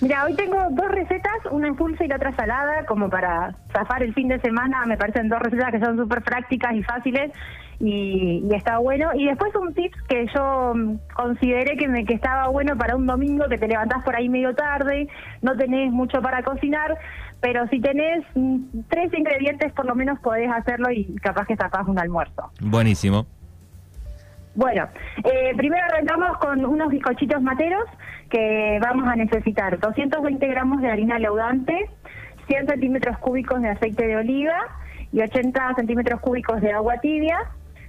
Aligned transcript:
Mira, 0.00 0.24
hoy 0.24 0.34
tengo 0.34 0.56
dos 0.70 0.88
recetas, 0.88 1.32
una 1.50 1.68
en 1.68 1.76
pulsa 1.76 2.04
y 2.04 2.08
la 2.08 2.16
otra 2.16 2.36
salada, 2.36 2.84
como 2.84 3.08
para 3.08 3.54
zafar 3.72 4.02
el 4.02 4.12
fin 4.12 4.28
de 4.28 4.38
semana. 4.40 4.84
Me 4.86 4.98
parecen 4.98 5.28
dos 5.28 5.40
recetas 5.40 5.70
que 5.72 5.80
son 5.80 5.96
súper 5.96 6.22
prácticas 6.22 6.74
y 6.74 6.82
fáciles 6.82 7.32
y, 7.80 8.42
está 8.54 8.78
bueno. 8.78 9.10
Y 9.14 9.26
después 9.26 9.54
un 9.54 9.72
tip 9.72 9.94
que 10.08 10.26
yo 10.34 10.74
consideré 11.14 11.76
que, 11.78 11.88
me, 11.88 12.04
que 12.04 12.14
estaba 12.14 12.48
bueno 12.48 12.76
para 12.76 12.94
un 12.94 13.06
domingo, 13.06 13.46
que 13.48 13.56
te 13.56 13.68
levantás 13.68 14.02
por 14.04 14.14
ahí 14.14 14.28
medio 14.28 14.54
tarde, 14.54 15.08
no 15.40 15.56
tenés 15.56 15.90
mucho 15.90 16.20
para 16.20 16.42
cocinar, 16.42 16.98
pero 17.40 17.66
si 17.68 17.80
tenés 17.80 18.24
tres 18.88 19.12
ingredientes 19.14 19.72
por 19.72 19.86
lo 19.86 19.94
menos 19.94 20.18
podés 20.20 20.50
hacerlo 20.50 20.90
y 20.90 21.14
capaz 21.16 21.46
que 21.46 21.56
sacás 21.56 21.88
un 21.88 21.98
almuerzo. 21.98 22.50
Buenísimo. 22.60 23.26
Bueno, 24.56 24.88
eh, 25.22 25.52
primero 25.54 25.84
arrancamos 25.84 26.38
con 26.38 26.64
unos 26.64 26.88
bizcochitos 26.88 27.42
materos 27.42 27.84
que 28.30 28.78
vamos 28.80 29.06
a 29.06 29.14
necesitar 29.14 29.78
220 29.78 30.46
gramos 30.46 30.80
de 30.80 30.90
harina 30.90 31.18
leudante, 31.18 31.90
100 32.48 32.66
centímetros 32.66 33.18
cúbicos 33.18 33.60
de 33.60 33.68
aceite 33.68 34.06
de 34.06 34.16
oliva 34.16 34.56
y 35.12 35.20
80 35.20 35.74
centímetros 35.76 36.22
cúbicos 36.22 36.62
de 36.62 36.72
agua 36.72 36.96
tibia, 37.02 37.38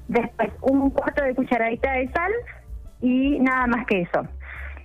después 0.10 0.50
un 0.62 0.90
cuarto 0.90 1.24
de 1.24 1.36
cucharadita 1.36 1.94
de 1.94 2.10
sal 2.10 2.32
y 3.02 3.40
nada 3.40 3.66
más 3.68 3.86
que 3.86 4.02
eso. 4.02 4.28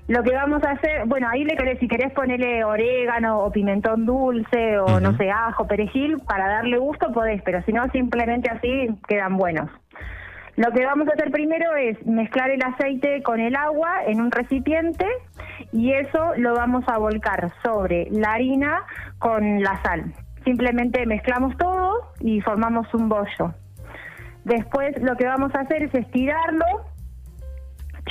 Lo 0.07 0.23
que 0.23 0.33
vamos 0.33 0.63
a 0.63 0.73
hacer, 0.73 1.07
bueno, 1.07 1.29
ahí 1.29 1.43
le 1.43 1.57
querés, 1.57 1.81
si 1.81 1.89
querés 1.89 2.13
ponerle 2.13 2.63
orégano 2.63 3.41
o 3.41 3.51
pimentón 3.51 4.07
dulce 4.07 4.79
o 4.79 5.01
no 5.01 5.17
sé, 5.17 5.33
ajo, 5.33 5.67
perejil, 5.67 6.19
para 6.29 6.49
darle 6.49 6.79
gusto 6.79 7.13
podés, 7.13 7.43
pero 7.43 7.61
si 7.63 7.73
no, 7.73 7.89
simplemente 7.91 8.51
así 8.51 8.89
quedan 9.09 9.37
buenos. 9.37 9.69
Lo 10.57 10.71
que 10.73 10.85
vamos 10.85 11.09
a 11.09 11.13
hacer 11.13 11.31
primero 11.31 11.75
es 11.77 12.05
mezclar 12.07 12.51
el 12.51 12.63
aceite 12.63 13.23
con 13.23 13.41
el 13.41 13.57
agua 13.57 14.05
en 14.07 14.21
un 14.21 14.31
recipiente 14.31 15.07
y 15.73 15.93
eso 15.93 16.33
lo 16.37 16.55
vamos 16.55 16.85
a 16.89 16.99
volcar 16.99 17.53
sobre 17.65 18.09
la 18.11 18.33
harina 18.33 18.83
con 19.19 19.63
la 19.63 19.81
sal. 19.83 20.13
Simplemente 20.45 21.07
mezclamos 21.07 21.57
todo 21.57 22.13
y 22.21 22.43
formamos 22.43 22.93
un 22.93 23.09
bollo. 23.09 23.55
Después 24.45 25.01
lo 25.01 25.17
que 25.17 25.27
vamos 25.27 25.55
a 25.55 25.61
hacer 25.61 25.85
es 25.85 25.95
estirarlo. 25.95 26.67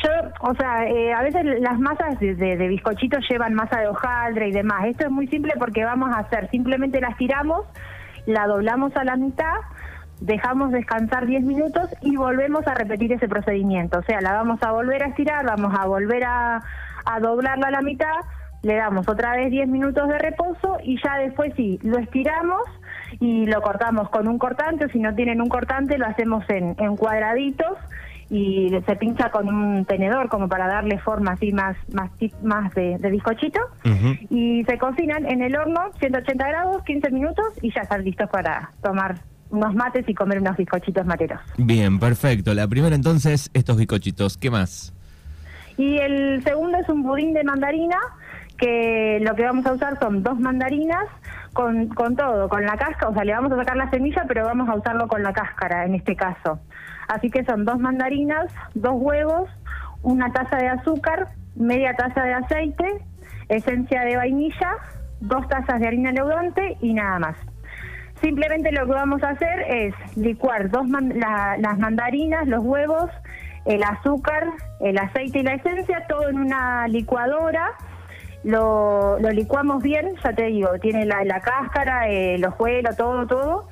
Yo, 0.03 0.09
o 0.39 0.55
sea, 0.55 0.87
eh, 0.87 1.13
a 1.13 1.21
veces 1.21 1.43
las 1.59 1.77
masas 1.77 2.19
de, 2.19 2.33
de, 2.33 2.57
de 2.57 2.67
bizcochitos 2.69 3.23
llevan 3.29 3.53
masa 3.53 3.81
de 3.81 3.87
hojaldre 3.87 4.47
y 4.47 4.51
demás. 4.51 4.85
Esto 4.85 5.05
es 5.05 5.11
muy 5.11 5.27
simple 5.27 5.53
porque 5.59 5.83
vamos 5.83 6.09
a 6.15 6.21
hacer, 6.21 6.49
simplemente 6.49 7.01
la 7.01 7.09
estiramos, 7.09 7.67
la 8.25 8.47
doblamos 8.47 8.95
a 8.95 9.03
la 9.03 9.15
mitad 9.15 9.53
dejamos 10.21 10.71
descansar 10.71 11.25
10 11.25 11.43
minutos 11.43 11.89
y 12.01 12.15
volvemos 12.15 12.65
a 12.67 12.75
repetir 12.75 13.11
ese 13.11 13.27
procedimiento. 13.27 13.99
O 13.99 14.03
sea, 14.03 14.21
la 14.21 14.33
vamos 14.33 14.61
a 14.63 14.71
volver 14.71 15.03
a 15.03 15.07
estirar, 15.07 15.45
vamos 15.45 15.73
a 15.77 15.85
volver 15.87 16.23
a, 16.23 16.61
doblarla 17.19 17.67
a 17.67 17.71
la 17.71 17.81
mitad, 17.81 18.15
le 18.61 18.75
damos 18.75 19.09
otra 19.09 19.35
vez 19.35 19.49
10 19.49 19.67
minutos 19.67 20.07
de 20.07 20.19
reposo 20.19 20.77
y 20.83 21.01
ya 21.03 21.17
después 21.17 21.51
sí, 21.55 21.79
lo 21.81 21.97
estiramos 21.97 22.61
y 23.19 23.47
lo 23.47 23.61
cortamos 23.61 24.09
con 24.09 24.27
un 24.27 24.37
cortante 24.37 24.85
o 24.85 24.89
si 24.89 24.99
no 24.99 25.13
tienen 25.15 25.41
un 25.41 25.49
cortante 25.49 25.97
lo 25.97 26.05
hacemos 26.05 26.47
en, 26.49 26.75
en 26.77 26.95
cuadraditos 26.95 27.77
y 28.29 28.69
se 28.85 28.95
pincha 28.95 29.29
con 29.29 29.53
un 29.53 29.83
tenedor 29.83 30.29
como 30.29 30.47
para 30.47 30.67
darle 30.67 30.99
forma 30.99 31.31
así 31.31 31.51
más 31.51 31.75
más 31.91 32.11
más 32.41 32.73
de, 32.73 32.97
de 32.97 33.09
bizcochito 33.09 33.59
y 34.29 34.63
se 34.63 34.77
cocinan 34.77 35.25
en 35.25 35.41
el 35.41 35.57
horno 35.57 35.91
180 35.99 36.47
grados 36.47 36.83
15 36.83 37.11
minutos 37.11 37.45
y 37.61 37.73
ya 37.73 37.81
están 37.81 38.05
listos 38.05 38.29
para 38.29 38.71
tomar 38.81 39.15
unos 39.51 39.75
mates 39.75 40.07
y 40.07 40.13
comer 40.13 40.39
unos 40.39 40.57
bizcochitos 40.57 41.05
materos. 41.05 41.39
Bien, 41.57 41.99
perfecto. 41.99 42.53
La 42.53 42.67
primera 42.67 42.95
entonces, 42.95 43.49
estos 43.53 43.77
bizcochitos. 43.77 44.37
¿Qué 44.37 44.49
más? 44.49 44.93
Y 45.77 45.97
el 45.97 46.43
segundo 46.43 46.77
es 46.77 46.89
un 46.89 47.03
budín 47.03 47.33
de 47.33 47.43
mandarina, 47.43 47.97
que 48.57 49.19
lo 49.21 49.35
que 49.35 49.43
vamos 49.43 49.65
a 49.65 49.73
usar 49.73 49.99
son 49.99 50.23
dos 50.23 50.39
mandarinas 50.39 51.05
con, 51.53 51.87
con 51.89 52.15
todo, 52.15 52.47
con 52.49 52.65
la 52.65 52.77
cáscara, 52.77 53.09
o 53.09 53.13
sea, 53.13 53.23
le 53.23 53.33
vamos 53.33 53.51
a 53.51 53.57
sacar 53.57 53.75
la 53.75 53.89
semilla, 53.89 54.25
pero 54.27 54.45
vamos 54.45 54.69
a 54.69 54.75
usarlo 54.75 55.07
con 55.07 55.23
la 55.23 55.33
cáscara 55.33 55.85
en 55.85 55.95
este 55.95 56.15
caso. 56.15 56.59
Así 57.07 57.29
que 57.29 57.43
son 57.43 57.65
dos 57.65 57.79
mandarinas, 57.79 58.51
dos 58.73 58.93
huevos, 58.95 59.49
una 60.03 60.31
taza 60.31 60.57
de 60.57 60.69
azúcar, 60.69 61.29
media 61.55 61.93
taza 61.95 62.23
de 62.23 62.33
aceite, 62.33 62.85
esencia 63.49 64.01
de 64.03 64.15
vainilla, 64.15 64.77
dos 65.19 65.47
tazas 65.47 65.79
de 65.79 65.87
harina 65.87 66.11
leudante 66.11 66.77
y 66.81 66.93
nada 66.93 67.19
más. 67.19 67.35
Simplemente 68.21 68.71
lo 68.71 68.85
que 68.85 68.91
vamos 68.91 69.23
a 69.23 69.29
hacer 69.29 69.65
es 69.67 69.95
licuar 70.15 70.69
dos 70.69 70.85
las 70.89 71.79
mandarinas, 71.79 72.47
los 72.47 72.63
huevos, 72.63 73.09
el 73.65 73.83
azúcar, 73.83 74.47
el 74.79 74.97
aceite 74.97 75.39
y 75.39 75.43
la 75.43 75.55
esencia, 75.55 76.05
todo 76.07 76.29
en 76.29 76.39
una 76.39 76.87
licuadora. 76.87 77.71
Lo, 78.43 79.19
lo 79.19 79.29
licuamos 79.29 79.83
bien, 79.83 80.15
ya 80.23 80.33
te 80.33 80.45
digo, 80.45 80.69
tiene 80.79 81.05
la, 81.05 81.23
la 81.25 81.41
cáscara, 81.41 82.09
eh, 82.09 82.37
los 82.37 82.53
huevos, 82.59 82.95
todo, 82.95 83.25
todo. 83.27 83.67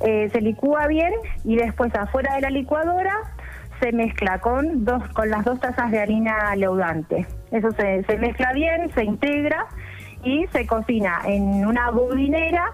Eh, 0.00 0.28
se 0.32 0.40
licúa 0.40 0.86
bien 0.86 1.12
y 1.44 1.56
después 1.56 1.92
afuera 1.96 2.36
de 2.36 2.42
la 2.42 2.50
licuadora 2.50 3.12
se 3.80 3.90
mezcla 3.92 4.38
con 4.38 4.84
dos 4.84 5.02
con 5.08 5.28
las 5.28 5.44
dos 5.44 5.58
tazas 5.60 5.90
de 5.90 6.00
harina 6.00 6.54
leudante. 6.54 7.26
Eso 7.50 7.72
se, 7.72 8.04
se 8.04 8.16
mezcla 8.16 8.52
bien, 8.52 8.90
se 8.94 9.04
integra 9.04 9.66
y 10.22 10.46
se 10.52 10.66
cocina 10.66 11.20
en 11.24 11.66
una 11.66 11.90
budinera 11.90 12.72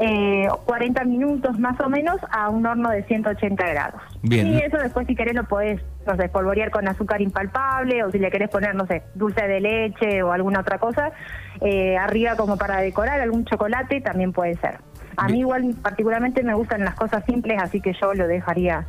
eh, 0.00 0.48
40 0.64 1.04
minutos 1.04 1.58
más 1.58 1.78
o 1.80 1.88
menos 1.88 2.16
a 2.30 2.48
un 2.48 2.64
horno 2.64 2.90
de 2.90 3.02
180 3.04 3.66
grados. 3.66 4.00
Bien. 4.22 4.46
Y 4.46 4.58
eso 4.58 4.78
después 4.78 5.06
si 5.06 5.14
querés 5.14 5.34
lo 5.34 5.44
podés, 5.44 5.80
no 6.06 6.16
sé, 6.16 6.28
polvorear 6.28 6.70
con 6.70 6.88
azúcar 6.88 7.20
impalpable 7.20 8.02
o 8.04 8.10
si 8.10 8.18
le 8.18 8.30
querés 8.30 8.48
poner, 8.48 8.74
no 8.74 8.86
sé, 8.86 9.02
dulce 9.14 9.46
de 9.46 9.60
leche 9.60 10.22
o 10.22 10.32
alguna 10.32 10.60
otra 10.60 10.78
cosa, 10.78 11.12
eh, 11.60 11.96
arriba 11.96 12.36
como 12.36 12.56
para 12.56 12.80
decorar, 12.80 13.20
algún 13.20 13.44
chocolate 13.44 14.00
también 14.00 14.32
puede 14.32 14.56
ser. 14.56 14.78
A 15.16 15.28
mí 15.28 15.40
igual 15.40 15.74
particularmente 15.82 16.42
me 16.42 16.54
gustan 16.54 16.84
las 16.84 16.94
cosas 16.94 17.22
simples, 17.26 17.58
así 17.60 17.80
que 17.80 17.92
yo 17.92 18.14
lo 18.14 18.26
dejaría 18.26 18.86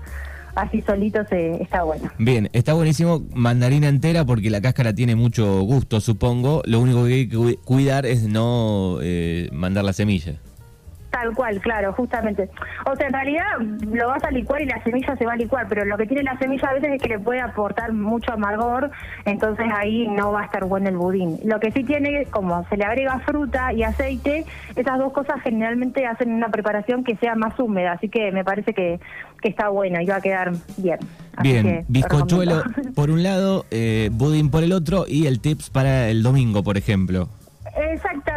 así 0.56 0.82
solito 0.82 1.26
se, 1.26 1.62
está 1.62 1.84
bueno. 1.84 2.12
Bien, 2.18 2.50
está 2.54 2.74
buenísimo 2.74 3.24
mandarina 3.34 3.88
entera 3.88 4.24
porque 4.26 4.50
la 4.50 4.62
cáscara 4.62 4.94
tiene 4.94 5.16
mucho 5.16 5.62
gusto, 5.62 6.00
supongo. 6.00 6.62
Lo 6.66 6.80
único 6.80 7.06
que 7.06 7.14
hay 7.14 7.28
que 7.28 7.58
cuidar 7.64 8.06
es 8.06 8.24
no 8.24 9.00
eh, 9.02 9.50
mandar 9.52 9.84
la 9.84 9.94
semilla. 9.94 10.40
Tal 11.24 11.34
cual, 11.34 11.62
claro, 11.62 11.94
justamente. 11.94 12.50
O 12.86 12.98
sea, 12.98 13.08
en 13.08 13.14
realidad 13.14 13.46
lo 13.94 14.08
vas 14.10 14.22
a 14.26 14.32
licuar 14.32 14.62
y 14.62 14.66
la 14.66 14.84
semilla 14.84 15.16
se 15.16 15.26
va 15.26 15.34
a 15.34 15.36
licuar, 15.38 15.68
pero 15.70 15.86
lo 15.86 15.96
que 15.96 16.06
tiene 16.06 16.22
la 16.22 16.38
semilla 16.38 16.68
a 16.68 16.74
veces 16.74 16.92
es 16.96 17.02
que 17.02 17.08
le 17.08 17.20
puede 17.20 17.40
aportar 17.40 17.94
mucho 17.94 18.34
amargor, 18.34 18.92
entonces 19.24 19.66
ahí 19.74 20.06
no 20.10 20.34
va 20.34 20.42
a 20.42 20.46
estar 20.46 20.66
bueno 20.66 20.90
el 20.90 20.98
budín. 20.98 21.40
Lo 21.46 21.62
que 21.62 21.72
sí 21.72 21.86
tiene, 21.86 22.26
como 22.26 22.68
se 22.68 22.76
le 22.76 22.84
agrega 22.84 23.20
fruta 23.20 23.72
y 23.72 23.84
aceite, 23.84 24.46
esas 24.76 25.00
dos 25.00 25.14
cosas 25.14 25.42
generalmente 25.42 26.06
hacen 26.06 26.34
una 26.34 26.50
preparación 26.50 27.06
que 27.06 27.16
sea 27.16 27.36
más 27.36 27.58
húmeda, 27.58 27.94
así 27.94 28.10
que 28.10 28.34
me 28.34 28.44
parece 28.44 28.74
que, 28.74 29.00
que 29.42 29.48
está 29.48 29.70
bueno 29.70 30.02
y 30.02 30.06
va 30.06 30.18
a 30.18 30.22
quedar 30.22 30.52
bien. 30.76 31.00
Así 31.38 31.54
bien, 31.54 31.86
bizcochuelo 31.88 32.64
por 32.96 33.12
un 33.12 33.24
lado, 33.24 33.66
eh, 33.72 34.10
budín 34.12 34.52
por 34.52 34.62
el 34.64 34.74
otro 34.74 35.06
y 35.08 35.28
el 35.28 35.40
tips 35.40 35.70
para 35.70 36.10
el 36.10 36.22
domingo, 36.22 36.64
por 36.64 36.76
ejemplo. 36.76 37.30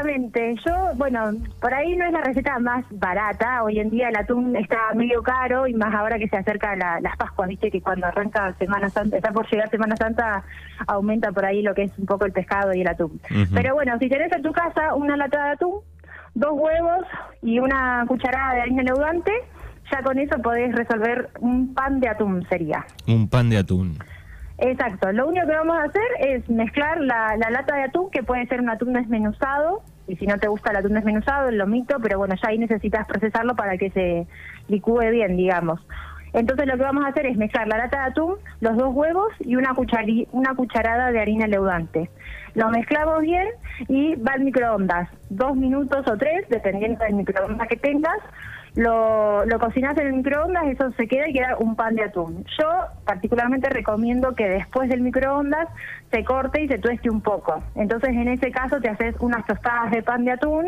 Exactamente. 0.07 0.57
Yo, 0.65 0.95
bueno, 0.97 1.33
por 1.61 1.75
ahí 1.75 1.97
no 1.97 2.07
es 2.07 2.13
la 2.13 2.21
receta 2.21 2.59
más 2.59 2.85
barata. 2.91 3.63
Hoy 3.63 3.79
en 3.79 3.91
día 3.91 4.09
el 4.09 4.17
atún 4.17 4.55
está 4.57 4.95
medio 4.95 5.23
caro 5.23 5.67
y 5.67 5.75
más 5.75 5.95
ahora 5.95 6.19
que 6.19 6.29
se 6.29 6.37
acerca 6.37 6.77
la, 6.77 7.01
las 7.01 7.17
Pascuas, 7.17 7.49
viste 7.49 7.71
que 7.71 7.81
cuando 7.81 8.07
arranca 8.07 8.55
Semana 8.59 8.89
Santa, 8.91 9.17
está 9.17 9.33
por 9.33 9.49
llegar 9.51 9.69
Semana 9.71 9.97
Santa, 9.97 10.45
aumenta 10.87 11.33
por 11.33 11.45
ahí 11.45 11.63
lo 11.63 11.75
que 11.75 11.85
es 11.85 11.99
un 11.99 12.07
poco 12.07 12.25
el 12.25 12.33
pescado 12.33 12.73
y 12.75 12.83
el 12.83 12.89
atún. 12.89 13.21
Pero 13.53 13.75
bueno, 13.75 13.99
si 13.99 14.09
tenés 14.09 14.33
en 14.33 14.43
tu 14.43 14.53
casa 14.53 14.95
una 14.95 15.17
lata 15.17 15.45
de 15.45 15.51
atún, 15.53 15.81
dos 16.35 16.53
huevos 16.53 17.07
y 17.43 17.59
una 17.59 18.05
cucharada 18.07 18.55
de 18.55 18.61
harina 18.63 18.83
leudante, 18.83 19.33
ya 19.91 20.03
con 20.03 20.19
eso 20.19 20.39
podés 20.43 20.75
resolver 20.75 21.31
un 21.41 21.75
pan 21.75 22.01
de 22.01 22.09
atún, 22.09 22.47
sería. 22.49 22.85
Un 23.07 23.29
pan 23.29 23.51
de 23.51 23.59
atún. 23.59 23.99
Exacto, 24.59 25.13
lo 25.13 25.29
único 25.29 25.47
que 25.47 25.53
vamos 25.53 25.77
a 25.77 25.85
hacer 25.85 26.09
es 26.21 26.49
mezclar 26.49 27.01
la, 27.01 27.37
lata 27.37 27.77
de 27.77 27.83
atún, 27.85 28.11
que 28.11 28.23
puede 28.23 28.47
ser 28.47 28.61
un 28.61 28.71
atún 28.71 28.95
desmenuzado, 28.95 29.83
y 30.09 30.17
si 30.17 30.27
no 30.27 30.39
te 30.39 30.49
gusta 30.49 30.71
el 30.71 30.77
atún 30.77 30.95
desmenuzado, 30.95 31.49
el 31.49 31.59
lomito, 31.59 31.99
pero 32.01 32.19
bueno, 32.19 32.35
ya 32.41 32.49
ahí 32.49 32.59
necesitas 32.59 33.07
procesarlo 33.07 33.57
para 33.57 33.77
que 33.77 33.91
se 33.91 34.27
licúe 34.69 35.11
bien, 35.11 35.37
digamos. 35.37 35.81
Entonces 36.33 36.67
lo 36.67 36.77
que 36.77 36.83
vamos 36.83 37.05
a 37.05 37.09
hacer 37.09 37.27
es 37.27 37.37
mezclar 37.37 37.67
la 37.67 37.79
lata 37.79 37.99
de 37.99 38.11
atún, 38.11 38.35
los 38.61 38.77
dos 38.77 38.95
huevos 38.95 39.33
y 39.41 39.57
una, 39.57 39.75
una 40.33 40.55
cucharada 40.55 41.11
de 41.11 41.21
harina 41.21 41.47
leudante. 41.47 42.11
Lo 42.55 42.69
mezclamos 42.71 43.21
bien 43.21 43.49
y 43.89 44.15
va 44.17 44.33
al 44.33 44.45
microondas, 44.45 45.09
dos 45.31 45.57
minutos 45.57 46.07
o 46.07 46.17
tres, 46.17 46.47
dependiendo 46.49 47.03
del 47.05 47.15
microondas 47.15 47.69
que 47.69 47.77
tengas, 47.77 48.19
lo, 48.77 49.47
lo 49.47 49.59
cocinas 49.59 49.97
en 49.97 50.07
el 50.07 50.13
microondas, 50.13 50.67
eso 50.67 50.91
se 50.93 51.09
queda 51.09 51.29
y 51.29 51.33
queda 51.33 51.57
un 51.59 51.77
pan 51.77 51.95
de 51.95 52.05
atún. 52.05 52.45
Yo 52.59 52.69
particularmente 53.05 53.71
recomiendo 53.71 54.35
que 54.35 54.47
después 54.49 54.91
del 54.91 55.01
microondas 55.01 55.69
se 56.11 56.25
corte 56.25 56.63
y 56.63 56.69
se 56.69 56.79
tueste 56.79 57.11
un 57.11 57.23
poco. 57.23 57.63
Entonces 57.75 58.11
en 58.11 58.29
ese 58.29 58.51
caso 58.51 58.79
te 58.81 58.91
haces 58.91 59.15
unas 59.21 59.47
tostadas 59.47 59.91
de 59.91 60.03
pan 60.03 60.25
de 60.25 60.33
atún 60.33 60.67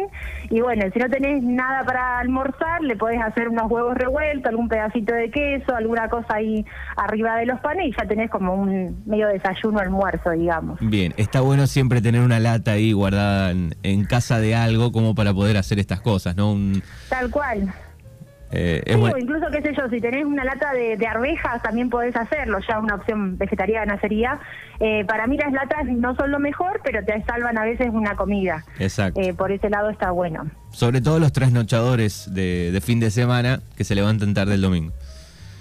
y 0.49 0.61
bueno, 0.61 0.87
si 0.93 0.99
no 0.99 1.09
tenés 1.11 1.43
nada 1.43 1.85
para 1.85 2.19
almorzar, 2.19 2.83
le 2.83 2.97
podés 2.97 3.21
hacer 3.21 3.51
unos 3.51 3.71
huevos 3.71 3.95
revueltos, 3.95 4.47
algún 4.47 4.69
pedacito 4.69 5.15
de 5.15 5.31
queso, 5.31 5.77
alguna 5.77 6.09
cosa 6.09 6.37
ahí 6.37 6.65
arriba 6.97 7.37
de 7.37 7.45
los 7.47 7.61
panes 7.61 7.89
y 7.89 7.93
ya 7.93 8.09
tenés 8.09 8.31
como 8.31 8.55
un 8.55 9.03
medio 9.05 9.29
desayuno 9.29 9.81
almuerzo, 9.81 10.31
digamos. 10.31 10.79
Bien, 10.81 11.13
está 11.19 11.43
bueno 11.43 11.67
siempre 11.67 12.01
tener 12.01 12.23
una 12.23 12.41
lata 12.41 12.73
ahí 12.73 12.93
guardada 12.93 13.51
en, 13.51 14.05
casa 14.05 14.41
de 14.41 14.55
algo 14.55 14.91
como 14.91 15.15
para 15.15 15.35
poder 15.35 15.59
hacer 15.59 15.79
estas 15.79 16.01
cosas, 16.01 16.35
¿no? 16.35 16.57
Tal 17.11 17.31
cual. 17.31 17.71
Eh, 18.51 18.83
incluso, 19.19 19.47
qué 19.51 19.61
sé 19.63 19.75
yo, 19.75 19.89
si 19.89 20.01
tenés 20.01 20.25
una 20.25 20.45
lata 20.45 20.73
de, 20.73 21.07
arvejas 21.07 21.63
también 21.63 21.91
podés 21.91 22.17
hacerlo, 22.17 22.59
ya 22.67 22.79
una 22.79 22.97
opción 22.97 23.37
vegetariana 23.37 24.01
sería. 24.01 24.41
Eh, 24.81 25.05
para 25.07 25.27
mí 25.27 25.37
las 25.37 25.53
latas 25.53 25.85
no 25.87 26.15
son 26.15 26.31
lo 26.31 26.39
mejor, 26.39 26.81
pero 26.83 27.05
te 27.05 27.23
salvan 27.25 27.59
a 27.59 27.65
veces 27.65 27.89
una 27.93 28.15
comida. 28.15 28.65
Exacto. 28.79 29.21
Eh, 29.21 29.35
por 29.35 29.53
ese 29.53 29.69
lado 29.69 29.91
está 29.91 30.11
bueno. 30.11 30.51
Sobre 30.71 31.01
todo 31.01 31.19
los 31.19 31.33
trasnochadores 31.33 32.33
de, 32.33 32.71
de 32.73 32.81
fin 32.81 33.01
de 33.01 33.11
semana 33.11 33.61
que 33.77 33.85
se 33.85 33.95
levantan 33.95 34.35
tarde 34.35 34.55
el 34.55 34.63
domingo. 34.63 34.93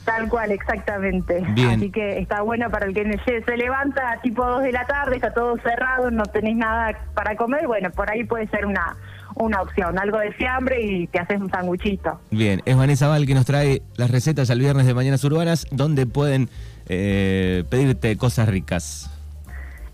Tal 0.07 0.29
cual, 0.29 0.51
exactamente. 0.51 1.43
Así 1.69 1.91
que 1.91 2.19
está 2.19 2.41
bueno 2.41 2.69
para 2.71 2.85
el 2.85 2.93
que 2.93 3.19
se 3.25 3.57
levanta 3.57 4.17
tipo 4.23 4.45
2 4.45 4.63
de 4.63 4.71
la 4.71 4.85
tarde, 4.85 5.17
está 5.17 5.33
todo 5.33 5.57
cerrado, 5.57 6.09
no 6.11 6.23
tenés 6.27 6.55
nada 6.55 6.97
para 7.13 7.35
comer, 7.35 7.67
bueno, 7.67 7.91
por 7.91 8.09
ahí 8.09 8.23
puede 8.23 8.47
ser 8.47 8.65
una 8.65 8.95
una 9.39 9.61
opción, 9.61 9.97
algo 9.99 10.19
de 10.19 10.31
fiambre 10.33 10.81
y 10.81 11.07
te 11.07 11.19
haces 11.19 11.39
un 11.39 11.49
sanguchito. 11.49 12.19
Bien, 12.31 12.61
es 12.65 12.75
Vanessa 12.75 13.07
Val 13.07 13.25
que 13.25 13.33
nos 13.33 13.45
trae 13.45 13.81
las 13.95 14.11
recetas 14.11 14.49
al 14.49 14.59
viernes 14.59 14.85
de 14.85 14.93
Mañanas 14.93 15.23
Urbanas, 15.23 15.67
donde 15.71 16.05
pueden 16.05 16.49
eh, 16.87 17.63
pedirte 17.69 18.15
cosas 18.17 18.49
ricas. 18.49 19.11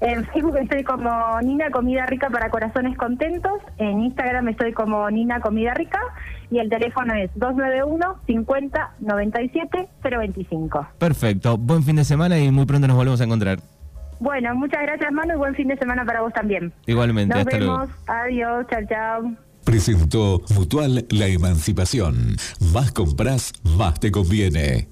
En 0.03 0.25
Facebook 0.25 0.57
estoy 0.57 0.83
como 0.83 1.09
Nina 1.41 1.71
Comida 1.71 2.05
Rica 2.05 2.29
para 2.29 2.49
Corazones 2.49 2.97
Contentos. 2.97 3.61
En 3.77 4.01
Instagram 4.01 4.49
estoy 4.49 4.73
como 4.73 5.09
Nina 5.09 5.39
Comida 5.39 5.73
Rica. 5.73 5.99
Y 6.51 6.59
el 6.59 6.69
teléfono 6.69 7.13
es 7.13 7.31
291 7.35 8.19
50 8.27 8.91
97 8.99 9.87
025. 10.03 10.87
Perfecto. 10.97 11.57
Buen 11.57 11.83
fin 11.83 11.95
de 11.95 12.03
semana 12.03 12.37
y 12.37 12.51
muy 12.51 12.65
pronto 12.65 12.85
nos 12.85 12.97
volvemos 12.97 13.21
a 13.21 13.23
encontrar. 13.23 13.59
Bueno, 14.23 14.55
muchas 14.55 14.81
gracias, 14.83 15.11
Manu, 15.11 15.33
y 15.33 15.37
buen 15.37 15.53
fin 15.53 15.67
de 15.67 15.75
semana 15.75 16.05
para 16.05 16.21
vos 16.21 16.31
también. 16.31 16.71
Igualmente, 16.85 17.35
Nos 17.35 17.45
hasta 17.45 17.57
vemos. 17.59 17.89
Adiós, 18.07 18.65
chao, 18.69 18.79
chao. 18.87 19.33
Presentó 19.65 20.41
Mutual 20.55 21.05
La 21.09 21.27
Emancipación. 21.27 22.37
Más 22.73 22.93
compras, 22.93 23.51
más 23.77 23.99
te 23.99 24.11
conviene. 24.11 24.87